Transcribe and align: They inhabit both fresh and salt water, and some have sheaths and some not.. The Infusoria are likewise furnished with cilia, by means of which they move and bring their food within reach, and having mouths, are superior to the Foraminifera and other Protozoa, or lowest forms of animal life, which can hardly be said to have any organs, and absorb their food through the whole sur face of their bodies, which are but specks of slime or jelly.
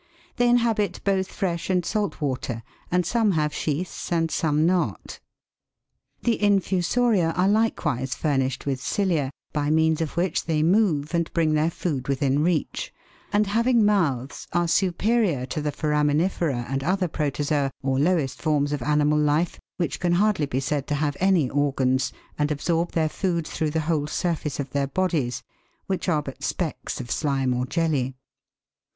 They 0.37 0.49
inhabit 0.49 0.99
both 1.03 1.27
fresh 1.31 1.69
and 1.69 1.85
salt 1.85 2.21
water, 2.21 2.63
and 2.89 3.05
some 3.05 3.33
have 3.33 3.53
sheaths 3.53 4.11
and 4.11 4.31
some 4.31 4.65
not.. 4.65 5.19
The 6.23 6.41
Infusoria 6.41 7.29
are 7.37 7.47
likewise 7.47 8.15
furnished 8.15 8.65
with 8.65 8.81
cilia, 8.81 9.29
by 9.53 9.69
means 9.69 10.01
of 10.01 10.17
which 10.17 10.45
they 10.45 10.63
move 10.63 11.13
and 11.13 11.31
bring 11.35 11.53
their 11.53 11.69
food 11.69 12.07
within 12.07 12.41
reach, 12.41 12.91
and 13.31 13.45
having 13.45 13.85
mouths, 13.85 14.47
are 14.53 14.67
superior 14.67 15.45
to 15.45 15.61
the 15.61 15.71
Foraminifera 15.71 16.65
and 16.67 16.83
other 16.83 17.07
Protozoa, 17.07 17.69
or 17.83 17.99
lowest 17.99 18.41
forms 18.41 18.73
of 18.73 18.81
animal 18.81 19.19
life, 19.19 19.59
which 19.77 19.99
can 19.99 20.13
hardly 20.13 20.47
be 20.47 20.59
said 20.59 20.87
to 20.87 20.95
have 20.95 21.15
any 21.19 21.47
organs, 21.47 22.11
and 22.39 22.49
absorb 22.49 22.93
their 22.93 23.07
food 23.07 23.45
through 23.45 23.69
the 23.69 23.81
whole 23.81 24.07
sur 24.07 24.33
face 24.33 24.59
of 24.59 24.71
their 24.71 24.87
bodies, 24.87 25.43
which 25.85 26.09
are 26.09 26.23
but 26.23 26.43
specks 26.43 26.99
of 26.99 27.11
slime 27.11 27.53
or 27.53 27.67
jelly. 27.67 28.15